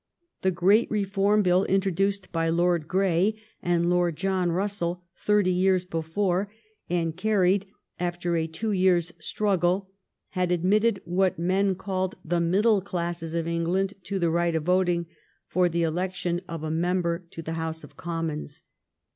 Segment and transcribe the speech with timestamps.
[0.41, 5.85] The great Reform Bill in troduced by Lord Grey and Lord John Russell thirty years
[5.85, 6.51] before,
[6.89, 7.67] and carried
[7.99, 9.91] after a two years' struggle,
[10.29, 15.05] had admitted what men called the middle classes of England to the right of voting
[15.45, 18.63] for the election of a member to the House of Commons.